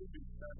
[0.00, 0.50] Why?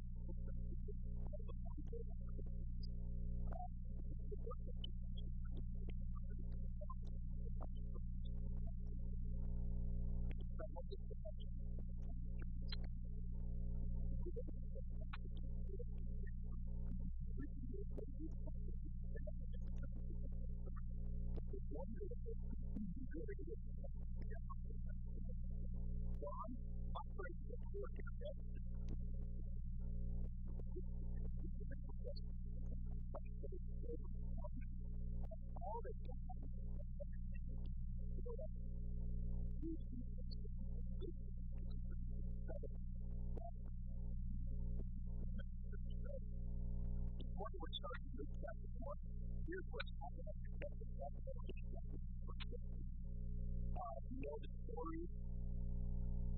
[54.22, 55.04] know the story.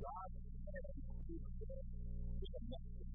[0.03, 0.31] God
[0.65, 1.85] said to Israel,
[2.41, 3.15] "Give a message."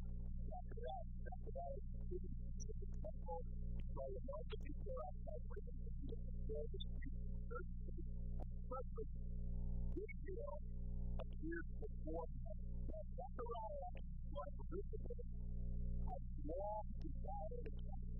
[0.50, 3.42] Zechariah, Zechariah, speaking to the temple,
[3.80, 6.10] Israel was the people outside waiting to be
[6.48, 8.02] filled with people, thirsty,
[8.42, 9.08] and suddenly
[9.96, 10.58] Israel
[11.20, 12.58] appeared before him.
[12.92, 13.92] Now Zechariah
[14.36, 15.24] was visible
[15.94, 18.16] as long desired a temple,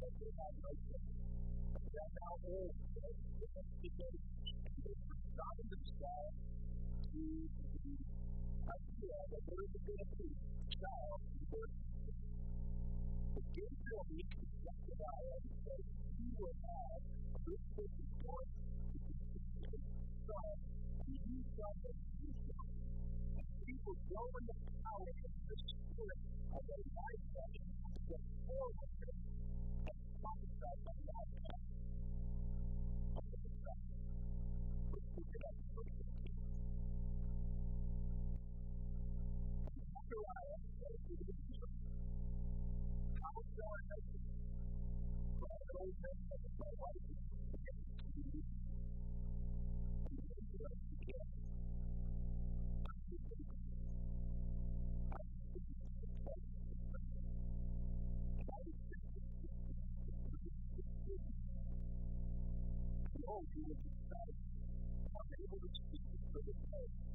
[0.00, 1.16] but they had no temple.
[1.94, 4.12] That's how old the people
[5.40, 6.36] starting to describe
[7.16, 7.32] the
[8.60, 10.28] idea that there is going to be
[10.68, 11.76] child birth.
[13.32, 15.84] But Gabriel meets the Zechariah and says,
[16.20, 19.00] He will have a rich person born to
[20.28, 20.56] son,
[21.08, 22.68] and he shall make himself.
[23.40, 26.20] And he will grow in the power of the Spirit
[26.52, 27.48] of Elijah,
[28.12, 29.14] the forerunner,
[29.88, 31.39] and prophesied by Elijah.
[40.10, 40.26] Israel
[40.82, 41.70] as the Israel.
[43.20, 44.22] God shall make it.
[66.60, 67.09] You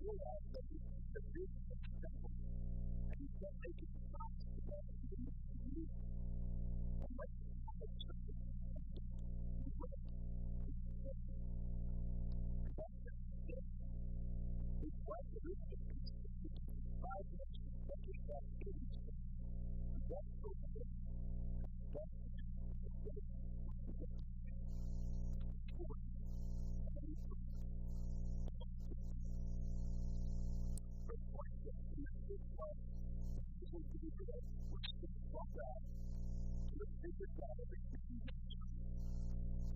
[0.00, 1.78] realize that this is the business of
[3.12, 4.82] And you can't make it possible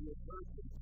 [0.05, 0.82] your person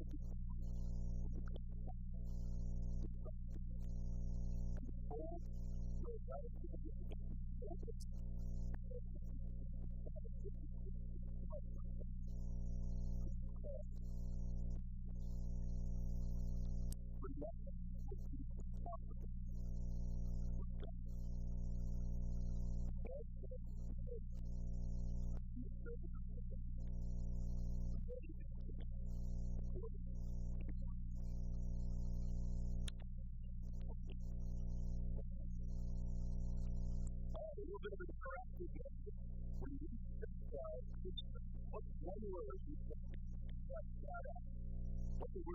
[45.41, 45.53] Yeah.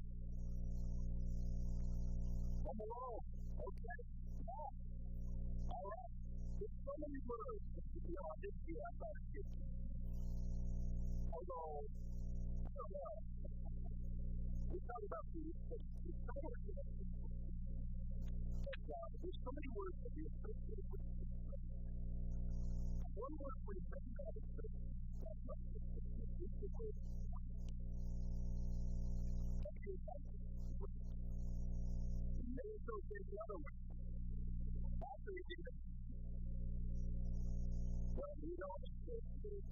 [2.61, 3.23] Home Alone.
[3.57, 3.99] Okay.
[4.45, 4.69] Yeah.
[5.71, 6.13] All right.
[6.59, 8.97] There's so many words that could be on this year I'm
[9.33, 9.65] give you.
[11.33, 11.77] Although,
[12.61, 13.15] I don't know.
[14.71, 16.87] We talk about the, the, the power of.
[18.61, 21.05] But uh, there's so many words that we associate with
[23.15, 24.65] One word we think about is the
[25.25, 26.95] that's not it's the word
[32.51, 33.75] Then it in the other way.
[34.99, 35.77] After we did it,
[38.11, 39.71] well, we don't have to do it.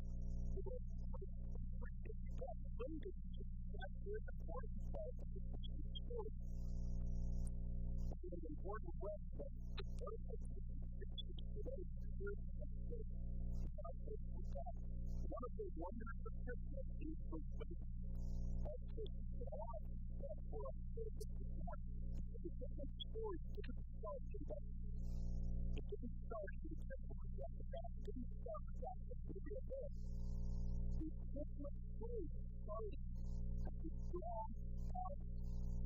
[2.39, 3.15] That's limited.
[3.75, 5.41] That's the important part of the
[5.99, 6.31] story.
[8.15, 9.51] It's an important question.
[9.99, 10.63] What is it?
[15.27, 17.75] One of the wonders of Christmas is the way
[18.63, 19.88] of Christmas
[22.59, 24.65] story didn't start today.
[25.79, 27.87] It didn't start in the temple of Jezebel.
[27.87, 29.91] It didn't start with that story of it.
[30.99, 32.27] The Christmas story
[32.59, 32.99] started
[33.63, 34.51] at the dawn
[34.91, 35.15] of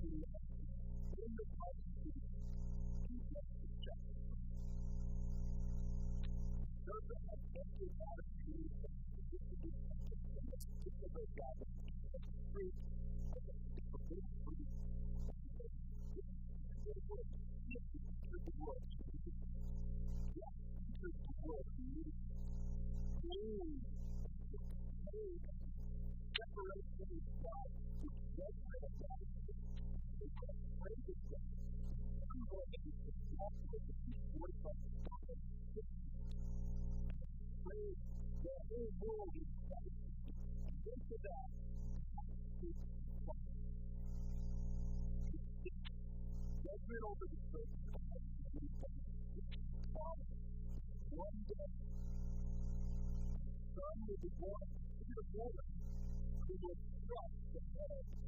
[0.02, 0.66] humanity
[1.14, 2.18] in the presence of
[3.06, 4.50] injustice justified.
[6.90, 12.74] Serpent has entered Adam and Eve and the disobedience of the God of the free
[41.24, 41.50] that
[46.64, 47.74] judgment over the church
[51.12, 51.70] one day
[53.76, 54.68] son will be born
[55.00, 55.70] to the woman
[56.48, 58.23] who will crush the head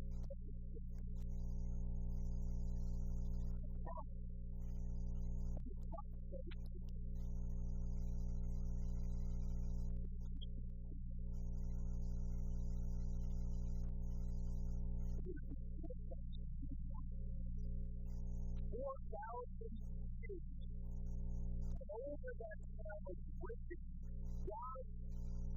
[22.07, 23.81] over that man was wicked,
[24.45, 24.85] God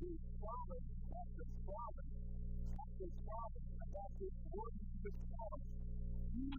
[0.02, 2.12] is promise after promise
[2.80, 5.60] after promise about this word to come.
[6.34, 6.50] You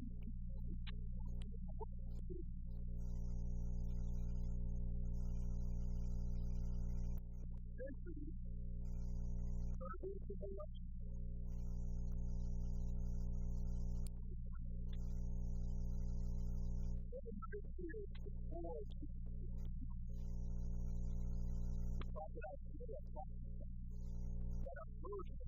[7.77, 8.37] Centuries
[9.79, 10.89] turned into millennia.
[17.79, 19.18] Years before
[22.19, 23.27] Father, I feel that.
[24.65, 25.38] That I'm good.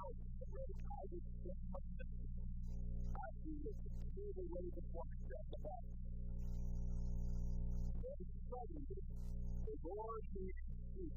[0.00, 2.14] out in the way I would think myself.
[3.16, 5.96] I see it to clear the way before myself about it.
[8.02, 9.02] Then suddenly,
[9.66, 10.56] the Lord is
[10.92, 11.14] speak.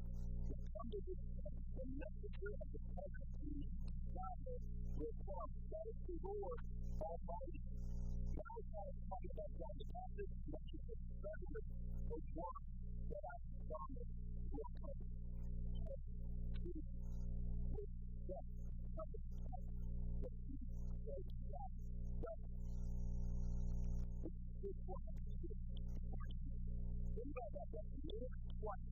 [0.50, 1.14] The company
[1.76, 3.50] the messenger of the covenant to
[4.16, 4.60] Yahweh
[5.00, 5.50] will come.
[5.70, 6.60] That is the Lord
[7.00, 7.62] Almighty.
[8.36, 11.66] Now God fight us on the passage that is the servant
[12.12, 12.64] of one
[13.10, 13.36] that I
[13.68, 14.16] promised
[14.52, 15.00] will come.
[17.72, 17.92] With
[18.28, 18.59] death.
[28.62, 28.89] What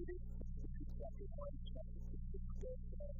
[0.00, 0.24] included
[0.64, 2.00] in chapter 1 and chapter
[2.32, 3.19] 2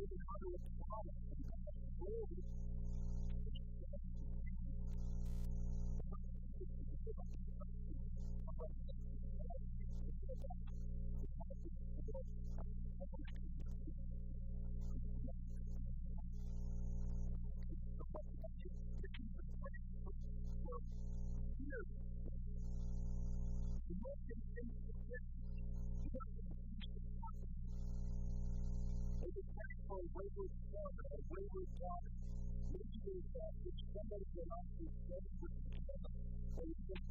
[0.00, 2.29] Moving on to his father.
[30.00, 32.12] a wayward son or a wayward daughter.
[32.72, 36.08] Maybe there's that which somebody in your life is ready for you to have,
[36.56, 37.04] or you just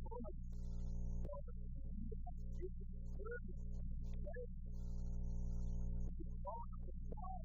[0.00, 0.36] told them,
[2.64, 4.56] it's a burden, it's a burden.
[6.08, 7.44] It's a call from God.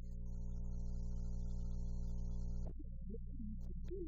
[2.63, 4.00] And it's what you need to do.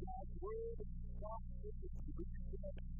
[0.00, 2.99] God's word and God's word is to read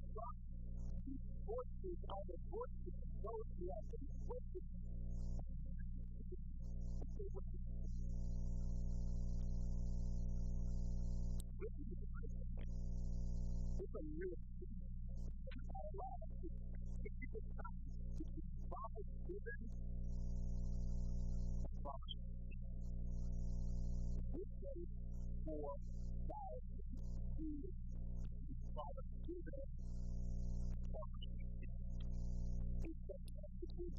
[1.47, 4.63] who are waiting for God's vindication
[7.17, 7.61] to with this
[13.81, 14.29] is that where are you,
[15.67, 15.85] God?
[15.93, 16.49] Where are you
[17.33, 17.77] this time?
[18.71, 18.93] Have
[19.27, 19.69] you me?
[21.81, 21.97] Why
[24.33, 24.87] do you
[25.45, 25.90] ignore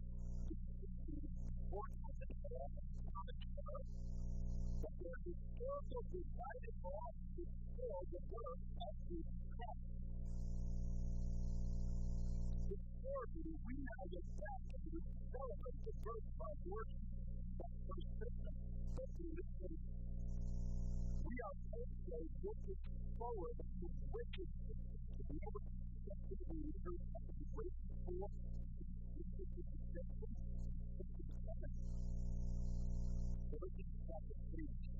[5.25, 7.01] the spiritual desire for
[7.37, 7.43] to
[7.77, 9.25] feel the worth of his
[9.57, 9.81] death.
[12.69, 17.09] Historically, we know that death and we celebrate the birth by worship,
[17.61, 18.61] by persistence,
[18.97, 19.73] by religion.
[21.21, 22.81] We are also looking
[23.17, 24.81] forward to witnessing
[25.17, 25.63] to the other
[26.11, 28.83] activity leaders that we wait for, to
[29.21, 30.31] the successful,
[30.97, 31.73] to the success.
[33.51, 34.90] So this is chapter 3.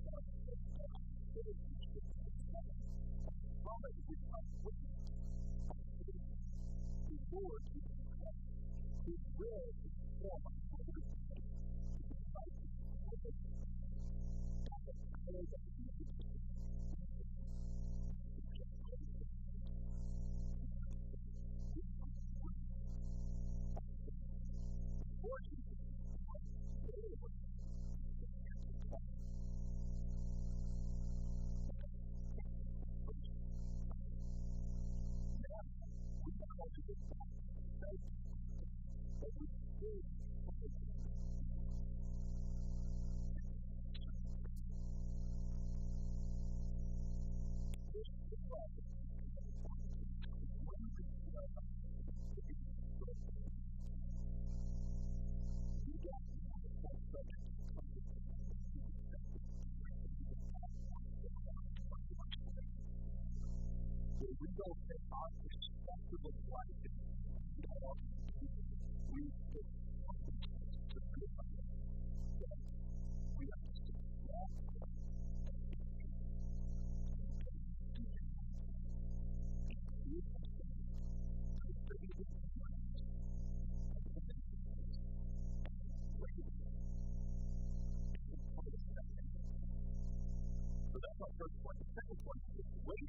[7.32, 7.64] Lord,
[9.08, 9.81] his will
[64.42, 66.78] we don't take our perspective of life
[67.58, 67.98] we take
[69.14, 69.22] we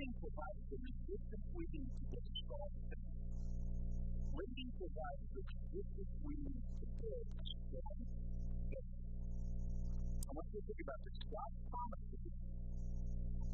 [0.02, 2.90] waiting provides the resistance we need to get faith.
[4.34, 7.98] Waiting provides the resistance we need to build strong
[8.66, 8.94] faith.
[10.26, 11.18] you think about this.
[11.30, 12.34] God's promises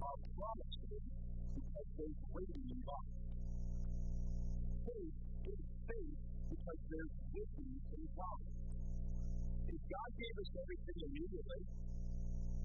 [0.00, 1.04] are promises
[1.52, 3.12] because there's waiting involved.
[4.88, 5.16] Faith
[5.52, 8.48] is faith because there's waiting involved.
[9.68, 11.62] If God gave us everything immediately,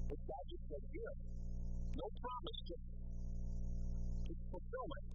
[0.08, 1.16] if God just said, here,
[2.00, 2.93] no promise, just
[4.54, 5.06] fulfill it,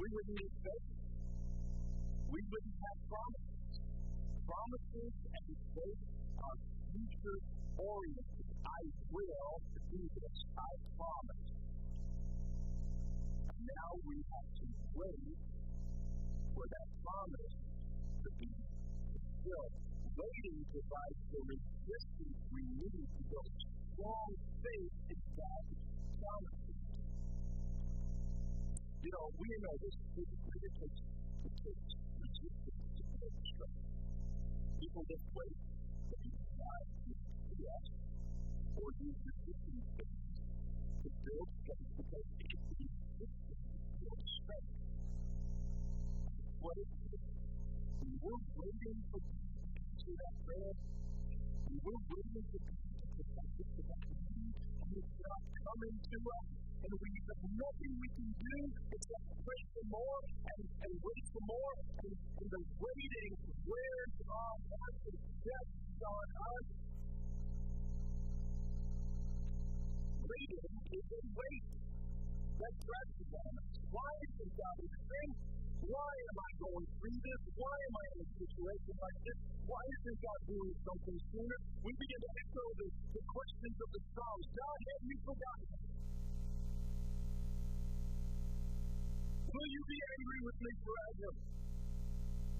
[0.00, 0.88] we wouldn't need faith.
[2.32, 3.76] We wouldn't have promises.
[4.48, 6.02] Promises and faith
[6.40, 6.56] are
[6.96, 7.38] future
[7.76, 8.48] oriented.
[8.64, 8.80] I
[9.12, 9.52] will
[9.92, 10.36] do this.
[10.56, 11.48] I promise.
[13.52, 15.36] And now we have to wait
[16.56, 17.54] for that promise
[18.24, 18.48] to be
[19.12, 19.74] fulfilled.
[20.14, 23.52] Waiting provides the resistance we need to build
[23.92, 24.30] strong
[24.62, 25.93] faith in God's
[26.24, 26.80] promises.
[29.04, 29.96] You know, we know this
[30.80, 31.00] takes,
[31.44, 31.92] it takes
[32.24, 33.02] resistance to
[33.44, 33.84] strength.
[34.80, 35.20] People you
[37.12, 37.54] to
[38.80, 39.84] or use resistance
[41.04, 43.54] to build strength because it is resistance to
[44.00, 44.72] build strength.
[46.64, 46.88] What is?
[48.24, 50.72] We're waiting for to answer that prayer,
[51.84, 52.83] we're waiting for God
[55.84, 56.48] coming to us,
[56.80, 58.56] and we have nothing we can do
[58.88, 63.32] except pray for more and, and wait for more, and, and the waiting
[63.68, 66.66] wears on us and stresses on us.
[70.24, 71.68] Waiting is a weight
[72.64, 73.68] that us.
[73.92, 75.53] Why isn't God listening?
[75.84, 77.40] Why am I going through this?
[77.60, 79.38] Why am I in a situation like this?
[79.68, 81.58] Why isn't God doing something sooner?
[81.84, 84.46] We begin to echo the, the questions of the Psalms.
[84.48, 85.68] God, have you forgotten?
[89.44, 91.30] Will you be angry with me forever?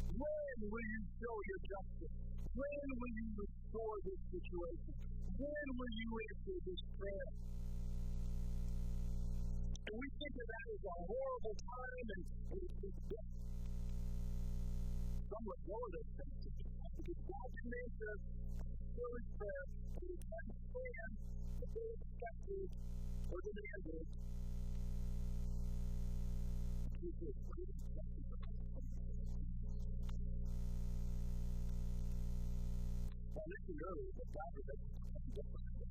[0.04, 2.14] When will you show your justice?
[2.54, 4.94] When will you restore this situation?
[5.32, 7.53] When will you answer this prayer?
[9.94, 13.14] And we think of that as a horrible time and, it's
[15.30, 16.02] somewhat more than
[16.98, 21.14] because God commands us to his prayer and we understand
[21.62, 22.68] that they expected
[23.30, 24.06] or demanded
[26.98, 27.78] which is great
[33.30, 34.76] I mentioned earlier that God is a
[35.38, 35.86] different.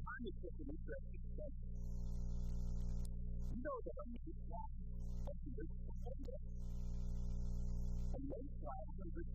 [0.00, 1.25] Time is such an interesting.
[1.36, 1.52] You
[3.60, 4.04] know that a
[4.48, 6.40] for one day.
[8.08, 9.28] A mayfly doesn't live.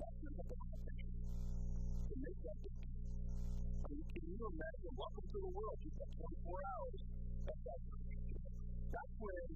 [0.00, 1.12] That's the definition.
[2.08, 2.96] To make that difference.
[3.84, 4.92] I can you imagine?
[4.96, 5.76] Welcome to the world.
[5.84, 7.00] You've got 24 hours.
[7.44, 7.80] That's that.
[8.88, 9.52] That's when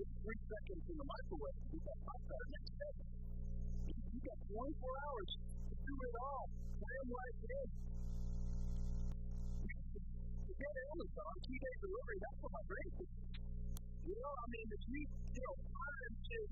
[0.00, 1.60] three seconds in the microwave.
[1.76, 3.04] You've got hot water next day.
[3.84, 6.48] You've got 24 hours to do it all.
[6.80, 7.95] Plan life in.
[10.56, 13.12] Get Amazon, two day delivery, that's what my thinks.
[14.08, 16.48] You know, I mean, if you, you know, time is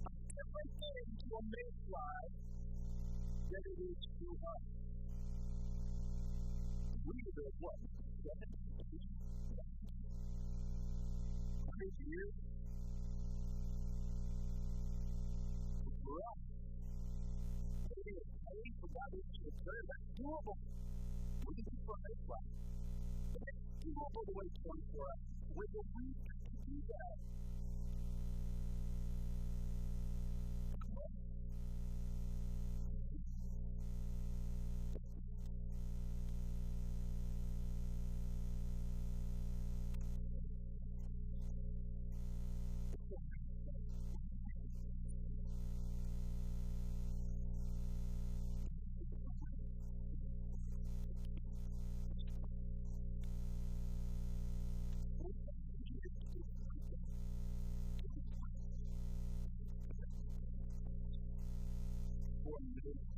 [0.00, 2.24] a different thing to a mayfly
[3.52, 4.64] than it is to us.
[7.04, 7.76] We live what?
[8.24, 8.48] Seven
[12.08, 12.32] years?
[16.00, 16.40] For us,
[17.92, 20.56] waiting and praying for God to return, that's doable.
[21.44, 22.40] We can for a mayfly.
[23.88, 25.16] It's doable to wait 24 hours.
[25.48, 27.16] A week to do that,
[62.48, 63.17] important to do.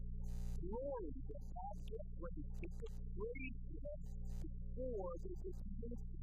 [0.63, 3.99] glory that God gets He takes a praise Him
[4.41, 6.19] before the distribution.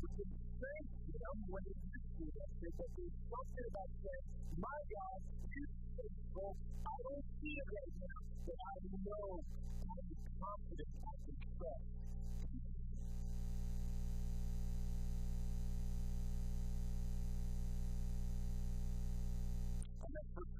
[0.00, 4.26] We can thank Him when He gives to us because there's something about saying,
[4.60, 5.20] My God
[5.56, 6.52] is faithful.
[6.86, 9.28] I don't see it right now, but I know
[9.88, 10.08] I'm
[10.40, 11.86] confident I can trust.
[19.88, 20.59] And that first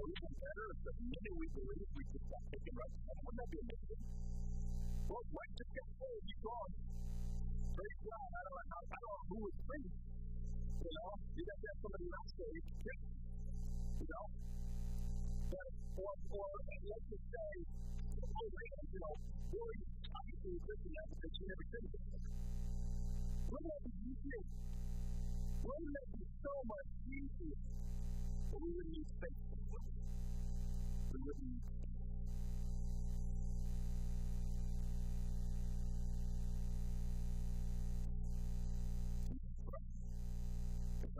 [0.00, 2.88] Or even better, if the minute we believe we can stop taking right
[3.20, 4.00] wouldn't that be amazing?
[5.12, 6.72] Well, Mike just got saved, he's gone.
[7.76, 8.28] Praise God.
[8.32, 9.92] I don't know, I don't know who was free.
[9.92, 12.68] You know, you got to have somebody else saved.
[14.00, 14.26] You know?
[15.52, 15.68] But,
[16.00, 16.48] or, or,
[16.80, 17.52] let's just say,
[18.24, 19.14] oh, man, you know,
[19.52, 19.80] Billy,
[20.16, 22.00] obviously, a Christian now because she never did it.
[23.52, 24.69] Wouldn't that be easier?
[25.62, 27.60] Wouldn't that be so much easier?
[28.50, 29.40] But we wouldn't need faith.
[31.12, 31.62] We wouldn't need
[41.02, 41.16] It's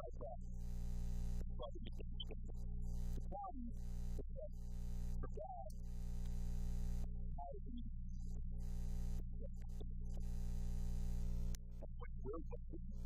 [12.77, 13.00] like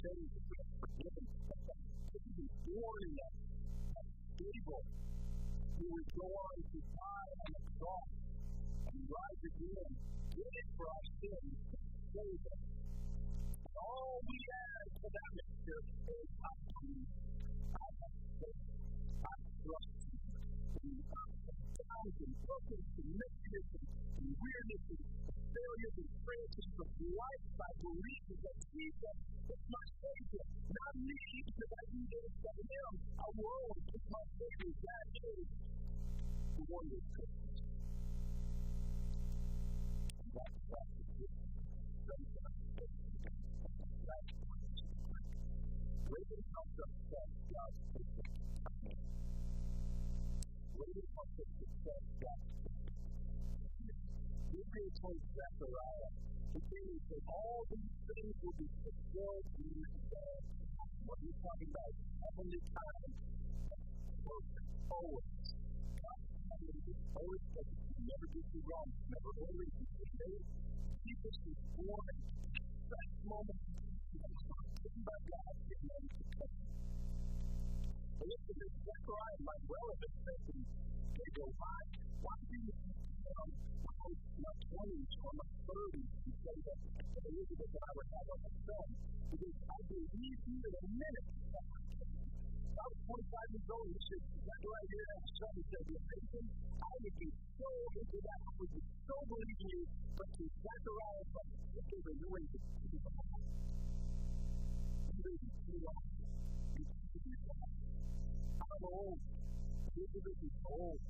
[0.00, 0.32] saved,
[0.80, 3.36] forgiven, to born in us,
[4.32, 4.84] stable,
[5.76, 8.12] who would go on to die on the cross
[8.88, 9.92] and rise again,
[10.32, 11.52] did for our sins,
[12.16, 12.64] save us.
[13.76, 17.12] All we add to that mixture is I believe
[17.76, 18.64] I have faith.
[19.20, 20.00] I trust
[20.80, 28.58] in thousand broken mechanisms and weirdnesses and failures and frailties of life by believing that
[28.72, 29.16] Jesus
[29.50, 30.46] is my Savior.
[30.70, 34.74] Not me, because I do this but Him alone is my Savior.
[34.78, 35.46] That is
[36.54, 37.58] the one that Christmas.
[40.30, 41.34] That's that's the gift.
[42.06, 42.30] That's
[46.10, 47.78] Waiting comes up from God's
[50.78, 52.50] Waiting comes up from God's
[54.50, 59.70] Hebrews 1 Zechariah that all these things will be fulfilled in
[60.10, 60.34] day.
[61.06, 63.12] What he's talking about is heavenly time,
[64.26, 65.30] perfect, always.
[67.14, 67.80] Always perfect.
[68.02, 68.88] Never gets you wrong.
[69.10, 69.70] Never always
[71.06, 73.62] Jesus was born at that moment
[75.00, 75.54] by God,
[78.20, 80.64] And listen, this Zechariah, my relative, said to me,
[81.14, 81.80] they go, why,
[82.20, 82.69] why do you
[83.38, 83.50] um,
[84.40, 86.78] my 20s or my 30s and say that
[87.30, 88.88] Elizabeth and I would have a son?
[89.30, 91.26] Because I believe you a minute.
[91.30, 94.22] I was 25 years old, he said,
[94.60, 95.54] going to have a son.
[96.80, 98.40] I would be so into that.
[98.40, 99.82] I would be so believing you.
[100.18, 101.84] But to Zechariah, but it
[102.20, 103.40] new way to see the Bible.
[108.60, 109.18] I'm old.
[109.96, 111.00] Elizabeth is old.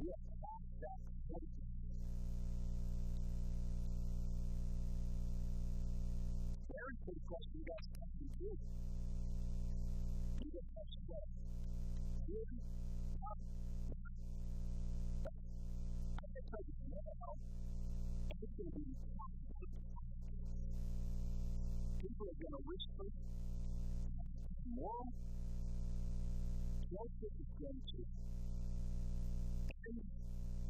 [0.00, 0.06] We
[0.80, 1.21] that.
[1.32, 1.48] Very
[7.06, 7.88] good question you guys
[8.20, 8.52] me too.
[8.52, 11.28] You get question that.
[12.28, 12.60] Really?
[13.24, 13.38] Um,
[16.20, 17.32] I can tell you now,
[18.28, 18.92] it's going to be
[22.02, 23.08] people are going to whisper
[24.68, 25.04] more.
[26.92, 27.98] Joseph is going to
[29.88, 30.21] end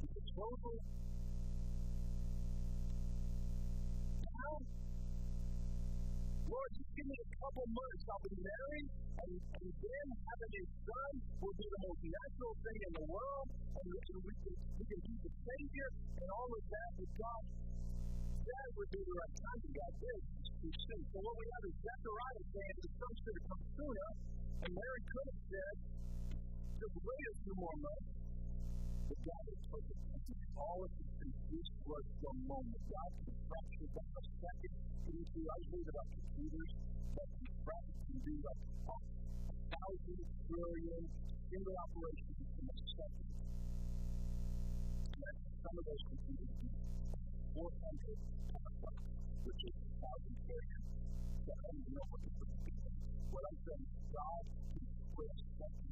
[0.03, 0.77] the betrothal.
[4.23, 4.53] Now,
[6.51, 8.03] Lord, just give me a couple months.
[8.11, 8.89] I'll be married,
[9.23, 13.49] and, and then having a son will be the most natural thing in the world,
[13.79, 15.89] and, and we, can, we can keep the Savior
[16.19, 17.43] and all of that with God.
[18.43, 20.21] That would be the right time to God did.
[20.63, 24.09] So what we have is Zechariah saying the son should have come sooner,
[24.63, 25.75] and Mary could have said,
[26.83, 28.22] just wait a few more months.
[29.13, 30.01] But God is perfect.
[30.57, 32.81] All of these things, this was the moment.
[32.89, 34.73] God can fracture that a second
[35.05, 36.73] into, I read about computers,
[37.13, 38.97] that can fracture can do like a
[39.69, 41.03] thousand trillion
[41.53, 43.29] single operations in a second.
[45.13, 46.69] And some of those computers do
[47.53, 48.17] 400
[48.49, 49.13] petabytes,
[49.45, 50.83] which is a thousand trillion.
[51.45, 52.73] So I don't even know what this would be.
[53.29, 55.92] What I'm saying is God can switch seconds into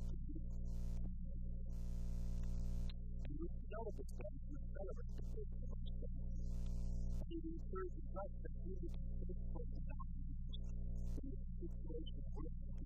[3.71, 6.27] develop a sense and develop a sufficient understanding.
[7.23, 10.11] And it encourages us to be faithful to God
[11.23, 12.83] in the situation where we can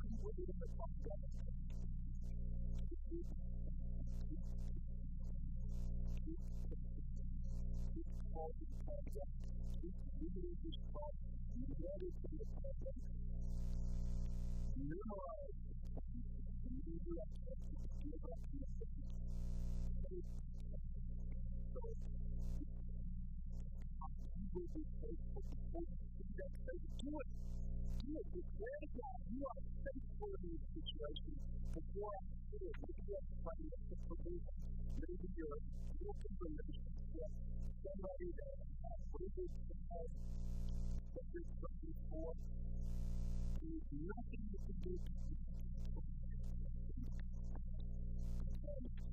[0.00, 1.28] be willing to find God.
[14.74, 15.58] Memorize
[16.64, 17.56] the new direction,
[18.04, 18.63] give up
[24.54, 25.90] will be faithful to hold
[26.38, 27.28] that faith to it.
[28.06, 28.26] Do it.
[28.38, 31.34] Declare God, you are faithful in this situation.
[31.74, 32.22] Before I
[32.54, 34.58] do it, I can't find it to believe it.
[34.94, 35.62] Maybe you're a
[35.98, 37.30] broken relationship,
[37.82, 40.10] somebody that has waited to have
[41.18, 42.34] that this from before.
[43.58, 45.50] There is nothing you can do to keep it
[45.98, 46.06] from
[48.86, 49.03] you.